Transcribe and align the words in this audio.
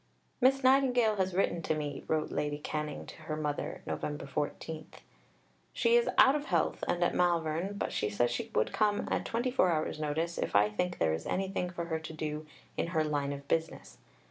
"Miss 0.41 0.63
Nightingale 0.63 1.17
has 1.17 1.35
written 1.35 1.61
to 1.61 1.75
me," 1.75 2.03
wrote 2.07 2.31
Lady 2.31 2.57
Canning 2.57 3.05
to 3.05 3.21
her 3.27 3.35
mother 3.35 3.83
(Nov. 3.85 4.03
14); 4.27 4.87
"she 5.73 5.95
is 5.95 6.09
out 6.17 6.33
of 6.33 6.45
health 6.45 6.83
and 6.87 7.03
at 7.03 7.13
Malvern, 7.13 7.75
but 7.77 7.93
says 7.93 8.31
she 8.31 8.49
would 8.55 8.73
come 8.73 9.07
at 9.11 9.25
twenty 9.25 9.51
four 9.51 9.69
hours' 9.71 9.99
notice 9.99 10.39
if 10.39 10.55
I 10.55 10.71
think 10.71 10.97
there 10.97 11.13
is 11.13 11.27
anything 11.27 11.69
for 11.69 11.85
her 11.85 11.99
to 11.99 12.13
do 12.13 12.47
in 12.77 12.87
her 12.97 13.03
'line 13.03 13.31
of 13.31 13.47
business.' 13.47 13.99